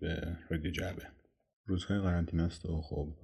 [0.00, 1.06] به رادیو جعبه.
[1.66, 3.14] روزهای قرنطینه است و خب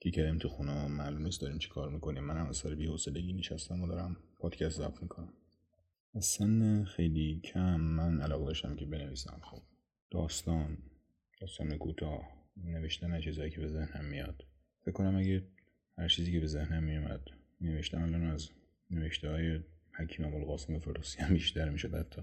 [0.00, 2.24] کی کردیم تو خونه معلوم نیست داریم چی کار می‌کنیم.
[2.24, 5.32] من از سر بی‌حوصلگی نشستم و دارم پادکست ضبط می‌کنم.
[6.14, 9.40] از سن خیلی کم من علاقه داشتم که بنویسم.
[9.42, 9.62] خب
[10.10, 10.78] داستان
[11.40, 12.22] داستان کوتاه
[12.56, 14.44] نوشتن چیزایی که به ذهنم میاد.
[14.82, 15.44] فکر کنم اگه
[15.98, 17.20] هر چیزی که به ذهنم میومد
[17.60, 18.50] نوشتم الان از
[18.90, 19.60] نوشته های
[19.92, 22.22] حکیم ابوالقاسم فردوسی هم بیشتر می‌شد حتی.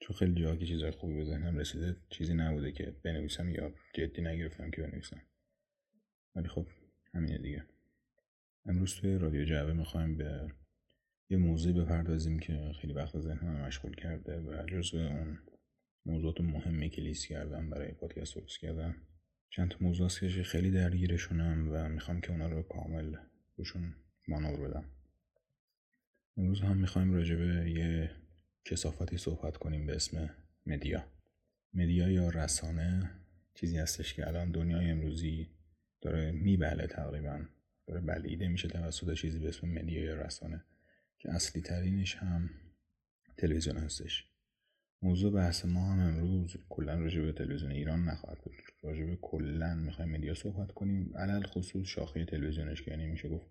[0.00, 4.22] چون خیلی جاها که چیزای خوبی به ذهنم رسیده چیزی نبوده که بنویسم یا جدی
[4.22, 5.22] نگرفتم که بنویسم.
[6.36, 6.66] ولی خب
[7.14, 7.64] همینه دیگه.
[8.66, 10.52] امروز توی رادیو جعبه می‌خوایم به
[11.30, 15.38] یه موضوعی بپردازیم که خیلی وقت ذهنم مشغول کرده و جزو اون
[16.06, 18.94] موضوعات مهمی که لیست کردم برای پادکست درست کردم.
[19.50, 23.16] چند تا موضوع که خیلی درگیرشونم و می‌خوام که اونا رو کامل
[23.56, 23.94] روشون
[24.28, 24.84] مانور بدم.
[26.36, 28.10] امروز هم می‌خوایم راجع به یه
[28.64, 30.30] کسافتی صحبت کنیم به اسم
[30.66, 31.04] مدیا.
[31.74, 33.10] مدیا یا رسانه
[33.54, 35.48] چیزی هستش که الان دنیای امروزی
[36.00, 37.44] داره میبله تقریبا.
[37.86, 40.64] داره بلیده میشه توسط چیزی به اسم مدیا یا رسانه
[41.18, 42.50] که اصلی ترینش هم
[43.36, 44.26] تلویزیون هستش.
[45.02, 48.54] موضوع بحث ما هم امروز کلا راجع به تلویزیون ایران نخواهد بود.
[48.82, 51.16] راجع به کلا می‌خوایم مدیا صحبت کنیم.
[51.16, 53.46] علل خصوص شاخه تلویزیونش که یعنی میشه گفت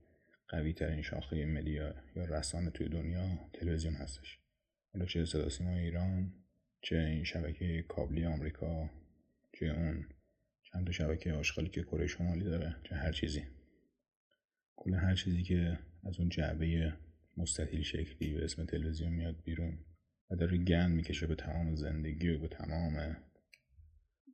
[0.48, 4.40] قوی ترین شاخه مدیا یا رسانه توی دنیا تلویزیون هستش.
[4.94, 6.34] حالا چه صدا سیما ایران
[6.82, 8.90] چه این شبکه کابلی آمریکا
[9.54, 10.06] چه اون
[10.64, 13.44] چند تا شبکه آشغالی که کره شمالی داره چه هر چیزی.
[14.76, 16.94] کل هر چیزی که از اون جعبه
[17.38, 19.78] مستطیل شکلی به اسم تلویزیون میاد بیرون
[20.32, 23.18] و داره گند می‌کشه به تمام زندگی و به تمام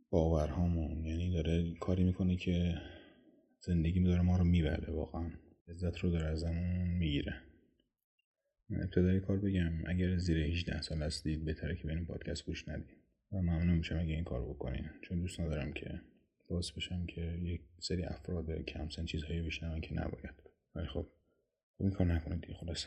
[0.10, 1.06] باورهامون.
[1.06, 2.76] یعنی داره کاری می‌کنه که
[3.60, 5.32] زندگی داره ما رو می‌بره واقعا.
[5.68, 7.42] لذت رو داره ازمون می‌گیره.
[8.72, 12.98] ابتدای کار بگم اگر زیر 18 سال هستید بهتره که به پادکست گوش ندید
[13.32, 14.90] و ممنون میشم اگه این کار بکنین.
[15.02, 16.02] چون دوست ندارم که
[16.50, 20.44] باعث بشم که یک سری افراد کم سن چیزهایی بشنون که نباید.
[20.76, 21.08] ولی خب
[21.78, 22.86] خب این کار نکنید دیگه خلاص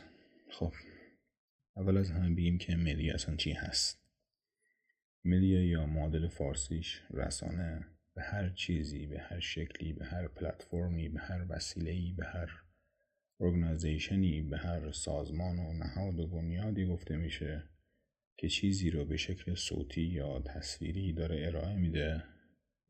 [0.50, 0.72] خب
[1.76, 3.98] اول از همه بگیم که مدیا اصلا چی هست.
[5.24, 7.86] مدیا یا معادل فارسیش رسانه.
[8.14, 12.50] به هر چیزی به هر شکلی به هر پلتفرمی به هر وسیله‌ای به هر
[13.40, 17.62] organization ی به هر سازمان و نهاد و بنیادی گفته میشه
[18.36, 22.24] که چیزی رو به شکل صوتی یا تصویری داره ارائه میده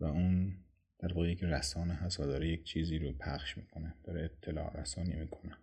[0.00, 0.56] و اون
[0.98, 5.16] در واقع یک رسانه هست و داره یک چیزی رو پخش می‌کنه داره اطلاع رسانی
[5.16, 5.56] می‌کنه.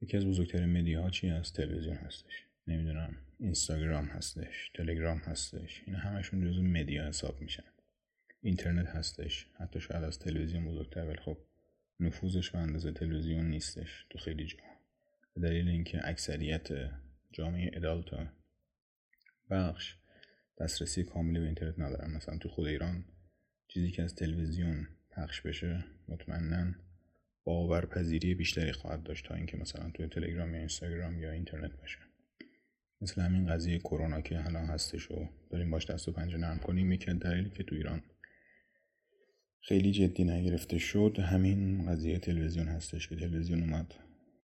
[0.00, 2.46] یکی از بزرگترین media ها چی هست؟ تلویزیون هستش.
[2.66, 7.64] نمی‌دونم اینستاگرام هستش تلگرام هستش اینا همشون جزو media حساب میشن.
[8.42, 11.38] اینترنت هستش حتی شاید از تلویزیون بزرگتر ولی خب
[12.00, 14.58] نفوذش به اندازه تلویزیون نیستش تو خیلی جا.
[15.34, 16.68] به دلیل اینکه اکثریت
[17.32, 18.28] جامعه ادالت
[19.50, 19.96] بخش
[20.60, 22.10] دسترسی کاملی به اینترنت ندارن.
[22.10, 23.04] مثلا تو خود ایران
[23.68, 26.74] چیزی که از تلویزیون پخش بشه مطمئنا
[27.44, 31.98] باورپذیری بیشتری خواهد داشت تا اینکه مثلا توی تلگرام یا اینستاگرام یا اینترنت باشه.
[33.00, 36.92] مثل همین قضیه کرونا که الان هستش و داریم باش دست و پنجه نرم کنیم
[36.92, 38.02] یکی دلیلی که تو ایران
[39.66, 41.16] خیلی جدی نگرفته شد.
[41.18, 43.94] همین قضیه تلویزیون هستش که تلویزیون اومد.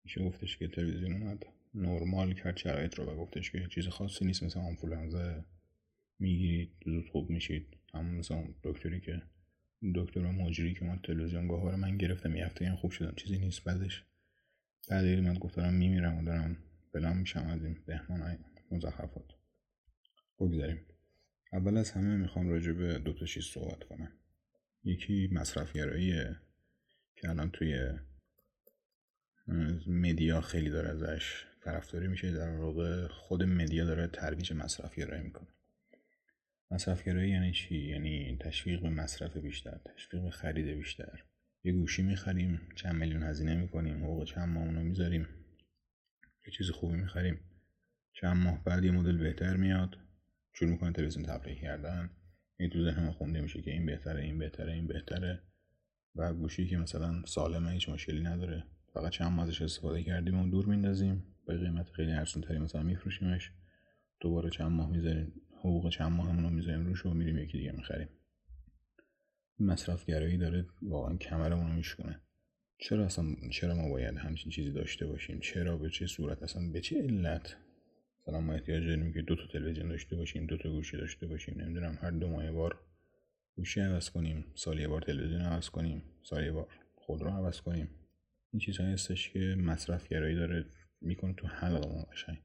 [0.04, 1.46] میشه گفتش که تلویزیون اومد.
[1.74, 4.44] نرمال کرد شرایط رو و گفتش که چیز خاصی نیست.
[4.44, 5.46] مثل آنفولانزا
[6.20, 7.68] می‌گیرید زود خوب میشید.
[7.94, 9.22] اما مثل دکتری که
[9.96, 12.36] دکتر مجری که من تلویزیون گاهوار من گرفتم.
[12.36, 13.14] یه هفته خوب شدم.
[13.16, 13.64] چیزی نیست.
[13.64, 14.04] بعدش
[14.90, 16.58] بعد من گفت دارم میمیرم و دارم
[16.94, 18.38] بلام میشم از این بهمان
[18.72, 19.26] مزخرفات.
[20.40, 20.80] بگذاریم.
[21.54, 24.12] اول از همه می‌خوام راجع به دو تا چیز صحبت کنم.
[24.86, 26.36] یکی مصرفگراییه
[27.16, 27.90] که الان توی
[29.88, 35.48] مدیا خیلی داره ازش طرفداری میشه در واقع خود مدیا داره ترویج مصرفگرایی می‌کنه.
[36.72, 41.24] مصرفگرایی یعنی چی؟ یعنی تشویق به مصرف بیشتر تشویق به خرید بیشتر.
[41.64, 45.28] یه گوشی می‌خریم چند میلیون هزینه می‌کنیم حقوق چند ماه اونو می‌ذاریم
[46.48, 47.40] یه چیز خوبی می‌خریم.
[48.14, 49.98] چند ماه بعد یه مدل بهتر میاد
[50.54, 52.10] شروع می‌کنه تلویزیون تبلیغ کردن.
[52.57, 55.42] این تو ذهن خونده میشه که این بهتره این بهتره این بهتره.
[56.16, 58.63] و گوشی که مثلا سالمه هیچ مشکلی نداره.
[58.94, 61.24] فقط چند ازش استفاده کردیم و دور میندازیم.
[61.48, 63.52] به قیمت خیلی ارزون تری مثلا میفروشیمش.
[64.19, 68.10] دوباره چند ماه می‌ذاریم حقوق چند ماه رو می‌ذاریم روش و میریم یکی دیگه می‌خریم.
[69.60, 72.22] مصرفگرایی داره واقعا کمرمون رو میشکنه
[72.78, 76.81] چرا اصلا چرا ما باید همچین چیزی داشته باشیم؟ چرا به چه صورت؟ اصلا به
[76.81, 77.57] چه علت؟
[78.27, 81.62] مثلا ما احتیاج داریم که دو تا تلویزیون داشته باشیم دو تا گوشی داشته باشیم
[81.62, 82.80] نمی‌دونم هر دو ماه بار
[83.56, 87.89] گوشی عوض کنیم سال یه بار تلویزیون عوض کنیم سال یه بار خودرو عوض کنیم.
[88.54, 90.66] این چیزهایی هستش که مصرفگرایی داره
[91.01, 92.38] می‌کنه تو حلق ما قشنگ.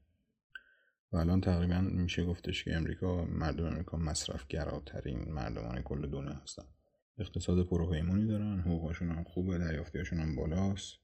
[1.11, 6.63] و الان تقریبا میشه گفتش که امریکا مردم امریکا مصرف گراترین مردمان کل دنیا هستن.
[7.19, 10.99] اقتصاد پروپیمونی دارن حقوقشون هم خوبه دریافتیاشون هم بالاست.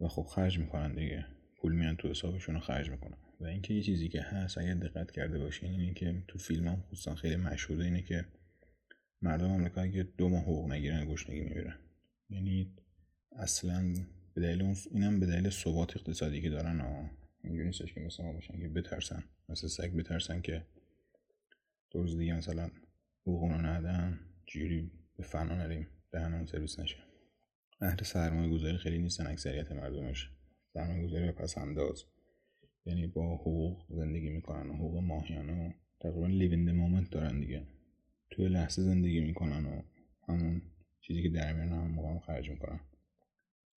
[0.00, 1.26] و خب خرج می‌کنن دیگه.
[1.60, 3.18] پول میان تو حسابشون رو خرج می‌کنن.
[3.40, 6.82] و اینکه یه چیزی که هست اگر دقت کرده باشین اینه که تو فیلم هم
[6.82, 8.24] خصوصا خیلی مشهوره اینه که
[9.22, 11.78] مردم آمریکا اگه دو ماه حقوق نگیرن گشنگی میبیرن
[12.30, 12.76] یعنی
[13.32, 13.94] اصلا
[14.34, 17.10] به دلیل اون اینم به دلیل ثبات اقتصادی که دارن ها.
[17.44, 19.24] اینجوری نیستش که مثلا باشن که بترسن.
[19.48, 20.66] مثل سگ بترسن که
[21.90, 22.70] دو روز دیگه مثلا
[23.22, 26.96] حقوق رو ندن جوری به فنا نریم دهنمون سرویس نشه.
[27.80, 30.30] اهل سرمایه گذاری خیلی نیستن اکثریت مردمش.
[30.74, 32.04] سرمایه گذاری به پس انداز
[32.86, 37.66] یعنی با حقوق زندگی می‌کنن حقوق ماهیانه و تقریبا لیویند مومنت دارن دیگه.
[38.30, 39.82] توی لحظه زندگی می‌کنن و
[40.28, 40.62] همون
[41.00, 42.80] چیزی که در میارن هم موقع خرج می‌کنن.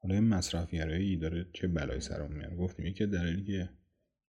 [0.01, 3.69] حالا این مصرفگرایی داره چه بلایی سرم میاره؟ گفتیم یکی دلیلی که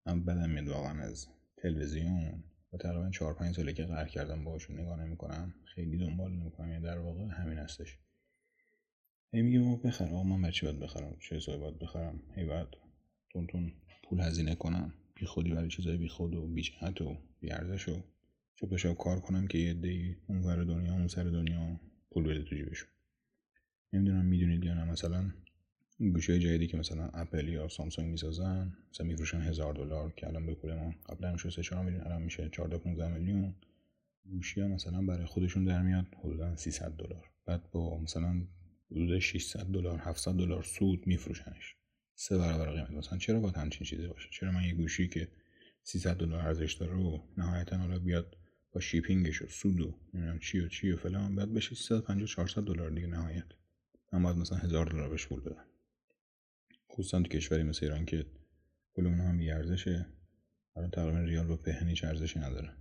[0.07, 4.81] من بدم میاد واقعا از تلویزیون و تقریبا چهار پنج ساله که قهر کردم باشون
[4.81, 7.99] نگاه نمی‌کنم خیلی دنبال نمی‌کنم یعنی در واقع همین هستش.
[9.33, 12.69] هی میگه ما بخرم آقا من بچه باید بخرم؟ چه حسابی باید بخرم؟ هی باید
[13.31, 13.73] تون تون
[14.13, 14.93] پول هزینه کنم.
[15.15, 18.03] بی خودی برای چیزای بی خود و بی جهت و بی ارزش و
[18.77, 21.81] چه کار کنم که یه دی اون ور دنیا اون سر دنیا
[22.11, 22.89] پول بده تو جیبشون.
[23.93, 24.85] نمی‌دونم می‌دونید یا نه.
[24.85, 25.31] مثلا
[25.99, 30.55] گوشه جدیدی که مثلا اپل یا سامسونگ می‌سازن مثلا میفروشن هزار دلار که الان به
[30.55, 33.55] پول ما قبلا میشه 3 4 میلیون الان میشه 14 15 میلیون.
[34.25, 37.31] گوشی ها مثلا برای خودشون در میاد حدودا 300 دلار.
[37.47, 38.47] بعد با مثلا
[38.91, 41.77] حدود 600 دلار 700 دلار سود میفروشنش.
[42.15, 45.29] سه برابر قیمت مثلا چرا باید همچین چیزی باشه؟ چرا من یه گوشی که
[45.83, 48.37] 300 دلار ارزش داره و نهایتا حالا بیاد
[48.73, 52.63] با شیپینگش و سود و نمی‌دونم چی و چی و فلان بعد بشه 350 400
[52.63, 53.45] دلار دیگه نهایت.
[54.13, 55.65] من باید مثلا 1000 دلار بهش پول بدم.
[56.91, 58.27] خصوصا تو کشوری مثل ایران که
[58.95, 60.07] پولمون هم ارزشه.
[60.75, 62.77] حالا تقریبا ریال با پهن هیچ ارزشی نداره.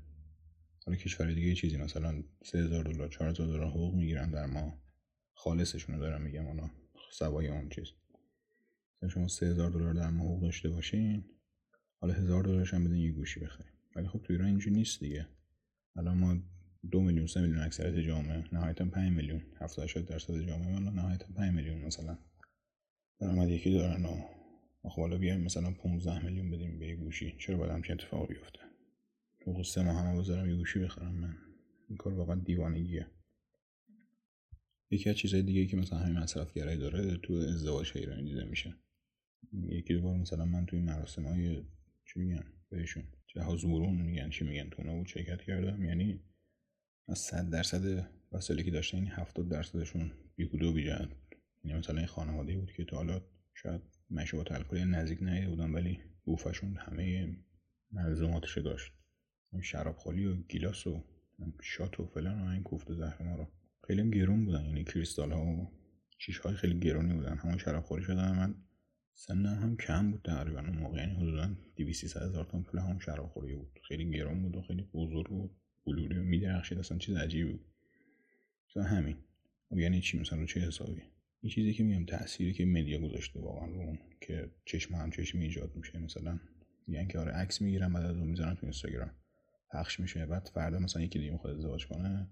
[0.85, 4.81] حالا کشور دیگه چیزی مثلا 3000 دلار 4000 دلار حقوق می‌گیرن در ما
[5.33, 6.71] خالصشون رو دارم میگم اونا.
[7.11, 7.87] سوای اون چیز.
[9.09, 11.25] شما 3000 دلار در ما حقوق داشته باشین
[12.01, 13.71] حالا 1000 دلارش هم بدین یه گوشی بخریم.
[13.95, 15.27] ولی خب تو ایران اینجوری نیست دیگه.
[15.95, 16.37] الان ما
[16.91, 21.25] دو میلیون سه میلیون اکثریت جامعه نهایتا 5 میلیون 70 80 درصد جامعه ما نهایتا
[21.35, 22.17] 5 میلیون مثلا.
[23.19, 24.21] درآمد یکی دارن و
[24.83, 27.35] خب حالا بیایم مثلا 15 میلیون بدیم به یه گوشی.
[27.39, 28.59] چرا باید همچین اتفاقی بیفته؟
[29.41, 31.35] حقوق سه ماه هم بذارم یه گوشی بخرم من.
[31.89, 33.07] این کار واقعا دیوانگیه.
[34.91, 38.75] یکی از چیزهای دیگه که مثلا همین مصرفگرایی داره تو ازدواج ایرانی دیده میشه.
[39.53, 41.63] یکی دو بار مثلا من توی مراسم های
[42.05, 43.03] چی میگن؟ بهشون.
[43.27, 45.83] جهاز ورون میگن چی میگن؟ تو بود شرکت کردم.
[45.83, 46.19] یعنی
[47.07, 51.09] از صد درصد وسایلی که داشتن این هفتاد درصدشون بیهوده و بیجهت.
[51.63, 53.21] یعنی مثلا این خانواده بود که تا حالا
[53.53, 57.35] شاید مشروبات الکلی نزدیک نیده بودن ولی بوفشون همه
[57.91, 58.93] ملزوماتش داشت.
[59.61, 61.03] شراب خالی و گیلاس و
[61.61, 63.47] شات و فلان و این کوفت زهر ما رو.
[63.87, 64.65] خیلی گرون بودن.
[64.65, 65.71] یعنی کریستال ها و
[66.17, 67.37] شیش های خیلی گرونی بودن.
[67.37, 68.35] همون شراب خوری شدن.
[68.35, 68.55] من
[69.13, 73.27] سنم هم کم بود تقریبا اون موقع یعنی حدودا 200 هزار تومن پول هم شراب
[73.27, 73.79] خوری بود.
[73.87, 75.49] خیلی گرون بود و خیلی بزرگ و
[75.85, 76.77] بلوری و میدرخشید.
[76.77, 77.65] اصلا چیز عجیبی بود.
[78.69, 79.17] مثلا همین.
[79.69, 81.01] خب یعنی چی؟ مثلا رو چه حسابی؟
[81.41, 85.43] این چیزی که میگم تأثیری که مدیا گذاشته واقعا رو اون که چشم هم چشمی
[85.43, 85.99] ایجاد میشه.
[85.99, 86.39] مثلا
[86.87, 89.11] میگن که آره عکس می‌گیرن بعد از اون می‌ذارن تو اینستاگرام.
[89.73, 90.25] پخش میشه.
[90.25, 92.27] بعد فردا مثلا یکی دیگه می‌خواد ازدواج کنه.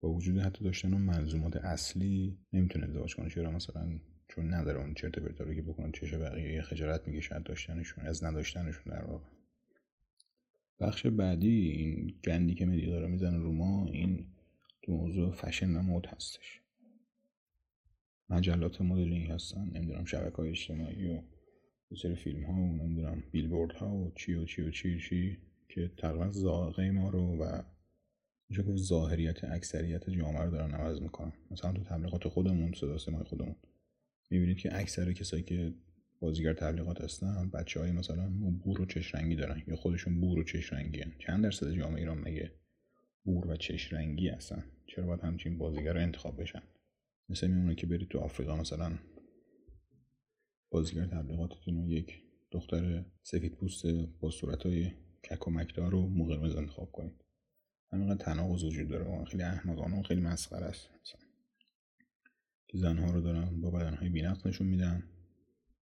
[0.00, 3.30] با وجود حتی داشتن اون ملزومات اصلی نمی‌تونه ازدواج کنه.
[3.30, 4.00] چرا؟ مثلا
[4.30, 9.04] چون نداره اون چرت پرتا که بکنن چش بقیه خجالت شاید داشتنشون از نداشتنشون در
[9.04, 9.24] واقع.
[10.80, 14.26] بخش بعدی این گندی که مدیا داره می‌زنه رو ما این
[14.82, 16.60] تو موضوع فشن و مود هستش.
[18.28, 21.22] مجلات مدلینگ هستن نمی‌دونم شبکه های اجتماعی و
[21.96, 25.38] سری فیلم ها و نمی‌دونم بیلبورد ها و چی و چی و چی و چی
[25.68, 27.62] که تقریبا زاغه ما رو و
[28.48, 31.32] میشه گفت ظاهریت اکثریت جامعه رو دارن عوض می‌کنن.
[31.50, 33.56] مثلا تو تبلیغات خودمون صدا سیمای خودمون.
[34.30, 35.74] می‌بینید که اکثر کسایی که
[36.20, 38.30] بازیگر تبلیغات هستن بچه های مثلا
[38.64, 41.12] بور و چش رنگی دارن یا خودشون بور و چش رنگی هن.
[41.18, 42.52] چند درصد جامعه ایران مگه
[43.24, 46.62] بور و چش رنگی هستن؟ چرا باید همچین بازیگر رو انتخاب بشن؟
[47.28, 48.98] مثل میمونه که برید تو آفریقا مثلا
[50.70, 53.86] بازیگر تبلیغاتتون رو یک دختر سفید پوست
[54.20, 54.90] با صورت های
[55.30, 57.24] کک و مکدار رو موقع انتخاب کنید.
[57.92, 60.88] همینقدر تناقض وجود داره خیلی احمقانه و خیلی مسخره است.
[61.04, 61.29] که
[62.78, 65.02] زنها رو دارن با بدنهای بینقص نشون میدن.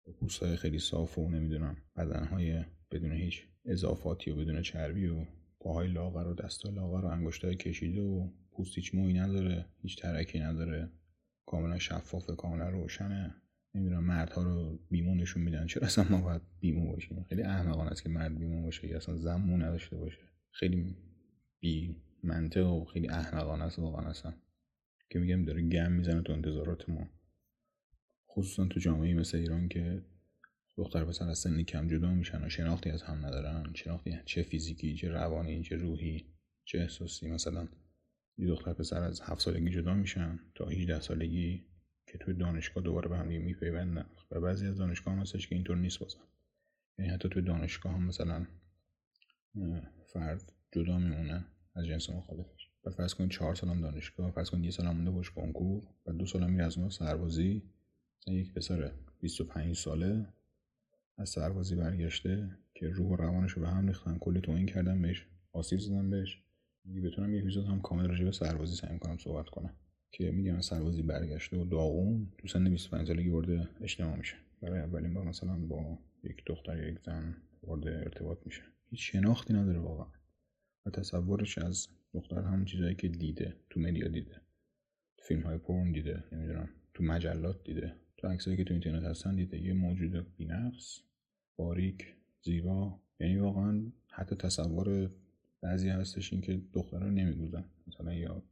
[0.05, 5.25] با پوستهای خیلی صاف و نمی‌دونم بدنهای بدون هیچ اضافاتی و بدون چربی و
[5.61, 10.41] پاهای لاغر و دستای لاغر و انگشتای کشیده و پوست هیچ موی نداره هیچ ترکی
[10.41, 10.91] نداره.
[11.47, 13.35] کاملا شفافه کاملا روشنه.
[13.75, 15.67] نمی‌دونم مردها رو بیمون نشون میدن.
[15.67, 19.17] چرا اصلا ما باید بیمون باشیم؟ خیلی احمقانه است که مرد بیمون باشه یا اصلا
[19.17, 20.21] زمون نداشته باشه.
[20.51, 20.97] خیلی
[21.61, 24.33] بی منطق و خیلی احمقانه است واقعا اصلا.
[25.11, 27.09] که میگم داره گم می‌زنه تو انتظارات ما.
[28.29, 30.03] خصوصا تو جامعه مثل ایران که
[30.77, 33.75] دختر پسر از سنی کم جدا میشن و شناختی از هم ندارن.
[33.75, 36.35] شناختی چه فیزیکی چه روانی چه روحی
[36.65, 37.29] چه احساسی.
[37.29, 37.69] مثلا
[38.39, 41.67] یه دختر پسر از هفت سالگی جدا میشن تا 18 سالگی
[42.07, 44.07] که توی دانشگاه دوباره به هم میپیوندن.
[44.31, 46.29] و بعضی از دانشگاه هم هستش که اینطور نیست بازم.
[46.99, 48.47] یعنی حتی توی دانشگاه هم مثلا
[50.13, 51.45] فرد جدا میمونه
[51.75, 52.71] از جنس مخالفش.
[52.87, 56.27] و فرض کنید چهار سالم دانشگاه فرض کنید یه سال مونده باش کنکور و دو
[56.27, 57.63] سال میره از سربازی.
[58.21, 60.27] مثلا یک پسر 25 ساله
[61.19, 65.27] از سربازی برگشته که روح و روانش رو به هم ریختن کلی توهین کردن بهش
[65.53, 66.43] آسیب زدن بهش.
[66.85, 69.71] میگه بتونم یه اپیزود هم کامل راجع به سربازی سعی کنم صحبت کنم.
[70.11, 74.37] که میگم سربازی برگشته و داغون تو سن 25 سالگی وارد اجتماع میشه.
[74.63, 78.63] برای اولین بار مثلا با یک دختر یک زن وارد ارتباط میشه.
[78.91, 80.07] هیچ شناختی نداره واقعا.
[80.87, 84.41] و تصورش از دختر همون چیزایی که دیده تو مدیا دیده.
[85.17, 87.97] تو فیلم های پرن دیده نمی‌دونم تو مجلات دیده.
[88.17, 89.63] تو عکسایی که تو اینترنت هستن دیده.
[89.63, 91.01] یه موجود بینقص
[91.57, 93.01] باریک زیبا.
[93.21, 95.11] یعنی واقعا حتی تصور
[95.61, 98.43] بعضی هستش این که دخترها نمیگوزن مثلا یا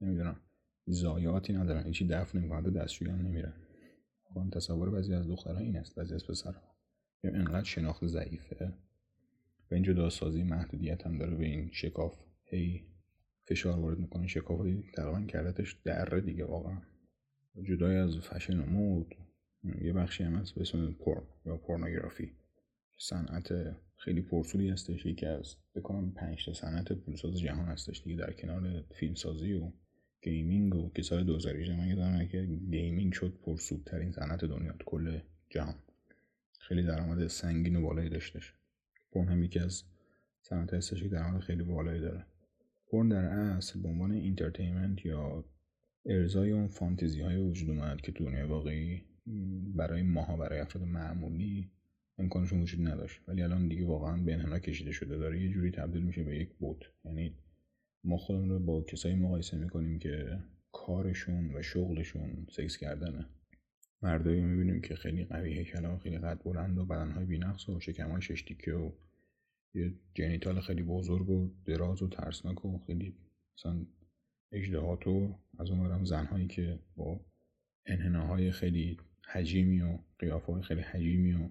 [0.00, 0.40] نمی‌دونم
[0.86, 1.86] زایاتی ندارن.
[1.86, 3.54] هیچی دفع نمی‌کنن دستشویی هم نمیرن.
[4.30, 6.74] واقعا تصور بعضی از دخترها این است بعضی از پسرها.
[7.24, 8.72] یا انقدر شناخت ضعیفه.
[9.70, 12.20] و این جداسازی محدودیت هم داره به این شکاف.
[12.44, 12.84] هی
[13.44, 16.78] فشار وارد می‌کنه شکاف تقریبا کردتش دره دیگه واقعا.
[17.62, 19.14] جدای از فشن و مود
[19.82, 22.32] یه بخشی هم هست به اسم پورن یا پورنوگرافی.
[22.98, 28.32] صنعت خیلی پرسولی هستش یکی از بکنم پنج تا صنعت پولساز جهان هستش دیگه در
[28.32, 29.72] کنار فیلمسازی و
[30.22, 35.18] gaming و که سال 2018 من یادم که gaming شد پرسودترین صنعت دنیا کل
[35.50, 35.74] جهان.
[36.60, 38.54] خیلی درآمد سنگین و بالایی داشتش.
[39.12, 39.82] پورن هم یکی از
[40.42, 42.26] صنعت هستش که درآمد خیلی بالایی داره.
[42.86, 45.44] پورن در اصل به عنوان entertainment یا
[46.06, 49.02] ارضای اون فانتزی های وجود اومد که تو دنیای واقعی
[49.74, 51.70] برای ماها برای افراد معمولی
[52.18, 53.20] امکانشون وجود نداشت.
[53.28, 55.16] ولی الان دیگه واقعا به انحراف کشیده شده.
[55.16, 56.78] داره یه جوری تبدیل میشه به یک بوت.
[57.04, 57.34] یعنی
[58.04, 60.38] ما خودمون رو با کسایی مقایسه می‌کنیم که
[60.72, 63.26] کارشون و شغلشون سکس کردنه.
[64.02, 68.22] مردایی می‌بینیم که خیلی قوی هیکل و خیلی قد بلند و بدنهای بینقص و شکمهای
[68.22, 68.90] ششتیکه و
[69.74, 73.16] یه جنیتال خیلی بزرگ و دراز و ترسناک و خیلی
[73.58, 73.86] مثلا
[74.52, 77.20] اجدهات و از اون زنهایی که با
[77.86, 78.98] انحناهای خیلی
[79.32, 81.48] حجیمی و قیافه خیلی حجیمی و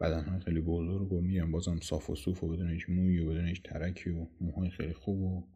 [0.00, 3.46] بدنهای خیلی بزرگ و میگم بازم صاف و صوف و بدون هیچ موی و بدون
[3.46, 5.48] هیچ ترکی و موهای خیلی خوب و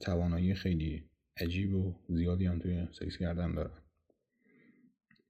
[0.00, 3.82] توانایی خیلی عجیب و زیادی هم توی سکس کردن دارن.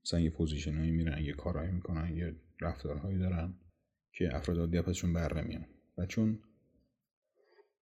[0.05, 3.55] مثلا یه position هایی میرن یه کارهایی می‌کنن یه رفتارهایی دارن
[4.13, 5.29] که افراد عادی ازشون بر
[5.99, 6.39] و چون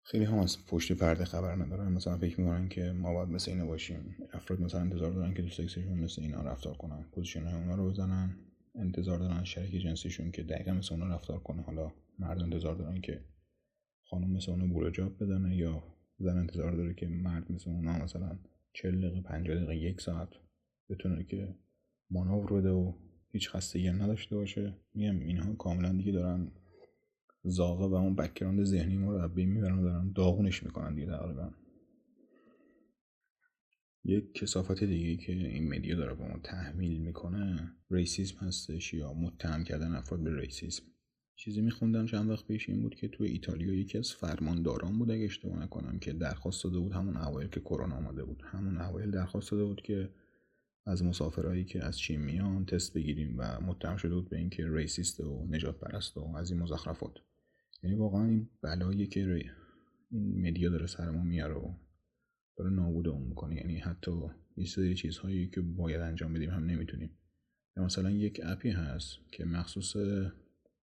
[0.04, 3.66] خیلی هم از پشت پرده خبر ندارن مثلا فکر می‌کنن که ما باید مثل اینا
[3.66, 4.16] باشیم.
[4.34, 7.90] افراد مثلا انتظار دارن که تو سکسشون مثل اینا رفتار کنن position های اونا رو
[7.90, 8.36] بزنن.
[8.76, 11.62] انتظار دارن شریک جنسیشون که دقیقا مثل اونا رفتار کنه.
[11.62, 13.22] حالا مرد انتظار دارن که
[14.04, 15.84] خانم مثل اونا blowjob بزنه یا
[16.20, 18.40] زن انتظار داره که مرد مثل اونا مثلا
[18.74, 20.30] 40 دقیقه 50 دقیقه یک ساعت
[20.90, 21.56] بتونه که
[22.10, 22.94] مانور بده و
[23.32, 24.74] هیچ خستگی نداشته باشه.
[24.94, 26.52] میگم اینها کاملا دیگه دارن
[27.44, 31.52] ذائقه و اون background ذهنی بین می‌برن و دارن داغونش می‌کنن دیگه تقریبا.
[34.04, 39.64] یک کثافت دیگه که این media داره به ما تحمیل می‌کنه racism هستش یا متهم
[39.64, 40.84] کردن افراد به racism.
[41.36, 45.24] چیزی میخوندم چند وقت پیش این بود که تو ایتالیا یکی از فرمانداران بود اگه
[45.24, 48.44] اشتباه نکنم که درخواست داده بود همون اوایل که کرونا آمده بود.
[48.46, 50.10] همون اوایل درخواست داده بود که
[50.86, 55.20] از مسافرهایی که از چین میان تست بگیریم و متهم شده بود به اینکه racist
[55.20, 57.14] و نژاد پرست و از این مزخرفات.
[57.84, 59.52] یعنی واقعا این بلایی که
[60.12, 61.74] این media داره سر ما میاره و
[62.58, 63.56] داره نابودمون می‌کنه.
[63.56, 64.12] یعنی حتی
[64.58, 67.18] یه سری چیزهایی که باید انجام بدیم هم نمی‌تونیم.
[67.78, 69.96] یا مثلا یک app ی هست که مخصوص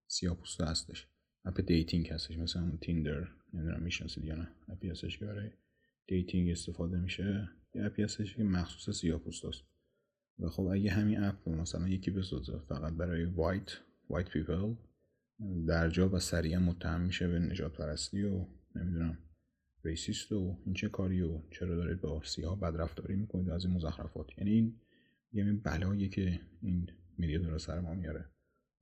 [0.06, 1.08] سیاه‌پوسته هستش.
[1.44, 2.38] app dating هستش.
[2.38, 3.28] مثلا Tinder.
[3.52, 4.48] نمی‌دونم می‌شناسید یا نه.
[4.68, 5.50] app ی هستش که برای
[6.06, 7.48] dating استفاده میشه.
[7.74, 9.64] یه app ی هستش که مخصوص سیاه‌پوستاست
[10.38, 14.74] و خب اگه همین app مثلا یکی بسازه فقط برای white white people
[15.66, 19.18] در جا و سریعا متهم میشه به نجات پرستی و نمی‌دونم
[19.84, 24.38] ریسیست و این چه کاری و چرا دارید با سیاه بدرفتاری می‌کنید از این مزخرفات.
[24.38, 24.80] یعنی این
[25.32, 28.24] یه بلایی که این میدیا داره سر ما میاره.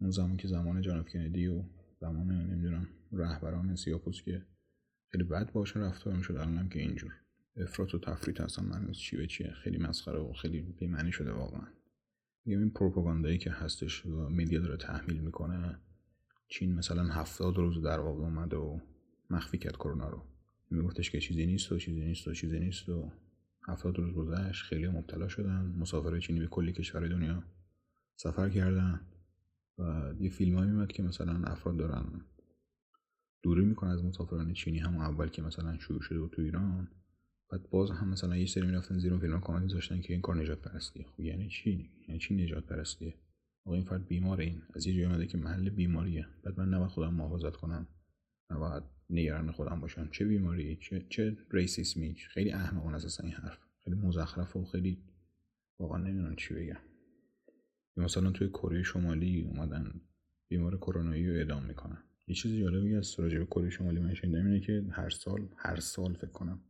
[0.00, 1.64] اون زمان که زمان جانف کندی و
[2.00, 4.42] زمان نمی‌دونم رهبران سیاپوس که
[5.12, 7.12] خیلی بد باشه رفتار می‌شد الانم که اینجور.
[7.56, 11.66] افراط و تفریط اصلا من چی به چیه خیلی مسخره و خیلی بیمعنی شده واقعا.
[12.44, 15.78] میگم این پروپاگاندایی که هستش و میدیا داره تحمیل می‌کنه
[16.48, 18.80] چین مثلا هفتاد روز در واقع اومد و
[19.30, 20.22] مخفی کرد کرونا رو.
[20.70, 23.12] میگفتش که چیزی نیست و چیزی نیست و چیزی نیست و
[23.68, 27.42] هفتاد روز گذشت خیلی مبتلا شدن مسافر چینی به کلی کشور دنیا
[28.16, 29.00] سفر کردن
[29.78, 32.04] و یه فیلم هایی میمد که مثلا افراد دارن
[33.42, 36.88] دوری می‌کنن از مسافران چینی هم اول که مثلا شروع شده و تو ایران.
[37.50, 40.36] بعد باز هم مثلا یه سری می‌رفتن زیر اون فیلم کامنت میذاشتن که این کار
[40.36, 43.14] نجات پرستیه خب یعنی چی؟ یعنی چی نجات پرستیه؟
[43.66, 44.62] آقا این فرد بیماره این.
[44.74, 46.26] از یه جایی اومده که محل بیماریه.
[46.42, 47.86] بعد من نباید خودم محافظت کنم.
[48.50, 50.08] نباید نگران خودم باشم.
[50.12, 53.58] چه بیماری؟ چه چه ریسیسمی خیلی احمقانه اساسا این حرف.
[53.84, 55.02] خیلی مزخرف و خیلی
[55.78, 56.80] واقعا نمی‌دونم چی بگم.
[57.96, 60.00] مثلا توی کره شمالی اومدن
[60.48, 62.02] بیمار کرونایی رو اعدام می‌کنن.
[62.26, 65.80] یه چیز جالبی از راجع به کره شمالی من شنیدم اینه که هر سال هر
[65.80, 66.60] سال فکر کنم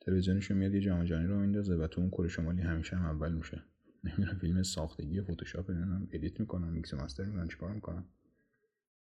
[0.00, 3.32] تلویزیونشون میاد یه جام جهانی رو میندازه و تو اون کره شمالی همیشه هم اول
[3.32, 3.62] میشه.
[4.04, 8.04] نمی‌دونم فیلم ساختگی فتوشاپ نمی‌دونم edit می‌کنن mix master می‌کنن چیکار می‌کنن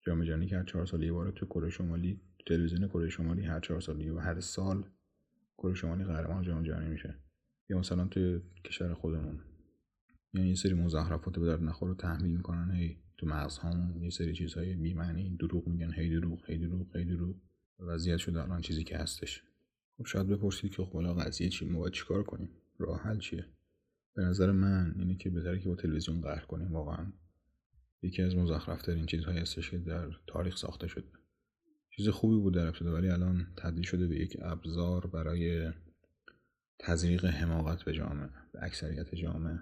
[0.01, 3.59] جام جهانی که هر چهار سال یه بار تو کره شمالی تلویزیون کره شمالی هر
[3.59, 4.83] چهار سال و هر سال
[5.57, 7.15] کره شمالی قهرمان جام جهانی میشه.
[7.69, 9.39] یا مثلا تو کشور خودمون.
[10.33, 14.33] یعنی یه سری مزخرفات به درد نخور رو تحمیل می‌کنن هی تو مغزهامون یه سری
[14.33, 17.35] چیزهای بی‌معنی دروغ میگن هی دروغ هی دروغ هی دروغ.
[17.79, 19.43] وضعیت شده الان چیزی که هستش.
[19.97, 23.45] خب شاید بپرسید که خب قضیه چی؟ ما باید چیکار کنیم؟ راه حل چیه؟
[24.15, 27.13] به نظر من اینه که بهتره که با تلویزیون قهر کنیم واقعا.
[28.01, 31.07] یکی از مزخرفترین چیزهایی هستش که در تاریخ ساخته شده.
[31.89, 35.71] چیز خوبی بود در ابتدا ولی الان تبدیل شده به یک ابزار برای
[36.79, 39.59] تزریق حماقت به جامعه به اکثریت جامعه.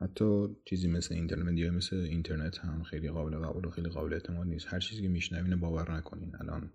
[0.00, 4.46] حتی چیزی مثل اینترنت یا مثل اینترنت هم خیلی قابل قبول و خیلی قابل اعتماد
[4.46, 4.66] نیست.
[4.68, 6.36] هر چیزی که میشنوین باور نکنین.
[6.40, 6.70] الان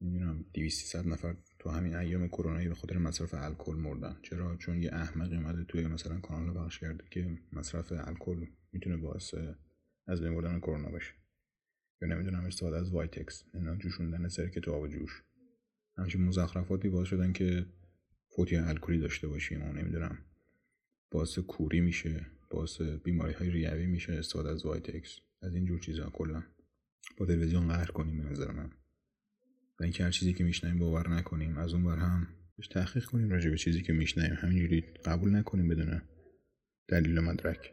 [0.00, 4.16] نمی‌دونم 200 نفر تو همین ایام کرونایی به خاطر مصرف الکل مردن.
[4.22, 9.34] چرا؟ چون یه احمقی اومده توی مثلا کانال پخش کرده که مصرف الکل می‌تونه باعث
[10.06, 11.12] از بین بردن کرونا بشه.
[12.02, 15.22] یا نمی‌دونم استفاده از وایتکس اینا جوشوندن سرکه تو آب جوش.
[15.98, 17.66] همچین مزخرفاتی باعث شدن که
[18.36, 20.18] فوتی الکلی داشته باشیم و نمی‌دونم
[21.10, 25.18] باعث کوری میشه باعث بیماری های ریوی میشه استفاده از وایتکس.
[25.42, 26.42] از اینجور چیزها کلا.
[27.16, 28.70] با تلویزیون قهر کنیم به نظر من.
[29.82, 32.26] و اینکه هر چیزی که میشنیم باور نکنیم از اون بر هم
[32.70, 36.02] تحقیق کنیم راجع به چیزی که میشنیم همینجوری قبول نکنیم بدون
[36.88, 37.72] دلیل مدرک.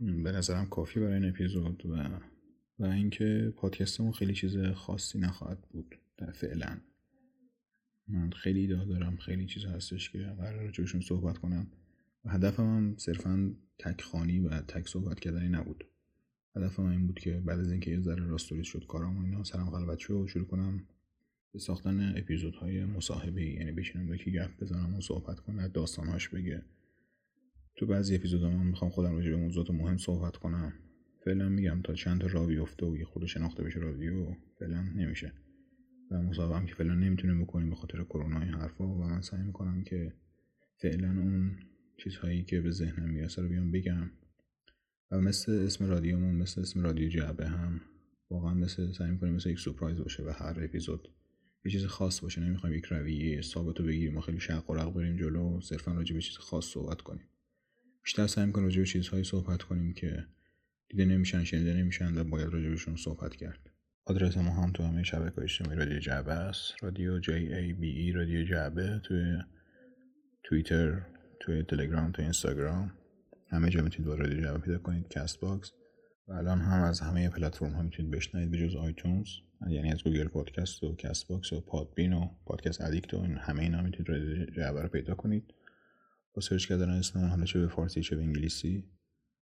[0.00, 1.96] به نظرم کافی برای این اپیزود و
[2.78, 6.78] و اینکه پادکستمون خیلی چیز خاصی نخواهد بود در فعلا.
[8.08, 11.66] من خیلی ایده دارم خیلی چیز هستش که قرار راجبشون صحبت کنم.
[12.24, 15.84] و هدفم هم صرفا تک خانی و تک صحبت کردنی نبود.
[16.56, 19.70] هدفم این بود که بعد از اینکه یه ذره راستوریز شد کارم و اینا سرم
[19.70, 20.86] خلوت شد و شروع کنم
[21.52, 26.62] به ساختن اپیزودهای مصاحبه یعنی بشینم با یکی گپ بزنم و صحبت کنم داستانهاش بگه.
[27.76, 30.72] تو بعضی اپیزودها من می‌خوام خودم راجع به موضوعات مهم صحبت کنم.
[31.24, 35.32] فعلا میگم تا چند تا راه بیفته و یه خود شناخته بشه رادیو فعلا نمیشه.
[36.10, 39.42] و مصاحبه هم که فعلا نمی‌تونیم بکنیم به خاطر کرونا این حرفا و من سعی
[39.42, 40.12] می‌کنم که
[40.76, 41.56] فعلا اون
[41.96, 44.10] چیزهایی که به ذهنم می‌رسه رو بیام بگم.
[45.10, 47.80] و مثل اسم رادیومون مثل اسم رادیو جعبه هم
[48.30, 51.08] واقعا مثل سعی می‌کنیم مثل یک سورپرایز باشه و هر اپیزود
[51.64, 52.40] یه چیز خاص باشه.
[52.40, 56.14] نمی‌خوایم یک رویه ثابت رو بگیریم و خیلی شق و رق بریم جلو صرفا راجع
[56.14, 57.28] به چیز خاص صحبت کنیم.
[58.02, 60.26] بیشتر سعی می‌کنیم راجع به چیزهایی صحبت کنیم که
[60.88, 63.70] دیده نمیشن شنیده نمیشن و باید راجبشون صحبت کرد.
[64.04, 66.82] آدرس ما هم تو همه شبکه اجتماعی رادیو جعبه است.
[66.82, 69.38] رادیو جی ای بی ای رادیو جعبه توی
[70.42, 71.02] توییتر
[71.40, 72.92] توی تلگرام توی اینستاگرام.
[73.50, 75.72] همه جا می‌تونید با رادیو جعبه پیدا کنید Castbox
[76.28, 79.26] و الان هم از همه پلتفرم ها می‌تونید بشنوید جز iTunes.
[79.68, 84.08] یعنی از Google Podcast و Castbox و Podbean و Podcast Addict و همه اینا می‌تونید
[84.08, 85.54] رادیو جعبه رو پیدا کنید.
[86.34, 88.84] با سرچ کردن اسم حالا چه به فارسی چه به انگلیسی.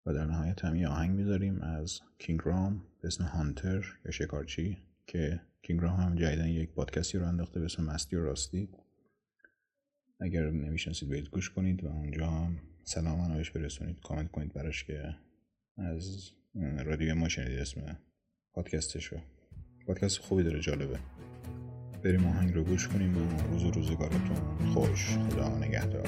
[0.06, 4.78] و در نهایت هم یه آهنگ می‌ذاریم از King Raam به اسم Hunter یا شکارچی
[5.08, 8.70] که King Raam هم جدیدا یک پادکستی راه انداخته به اسم مستی و راستی
[10.20, 14.00] اگر نمی‌شناسید برید گوش کنید و اونجا هم سلام منوش برسونید.
[14.00, 15.16] کامنت کنید براش که
[15.78, 16.32] از
[16.86, 17.98] رادیو ما شنیدید اسم
[18.54, 19.18] پادکستش رو.
[19.88, 21.00] پادکست خوبی داره جالبه.
[22.04, 25.18] بریم آهنگ رو گوش کنیم و روز و روزگارتون خوش.
[25.18, 26.08] خدا نگهدار.